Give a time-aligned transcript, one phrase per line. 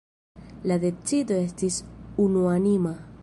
[0.71, 1.79] La decido estis
[2.27, 2.95] unuanima.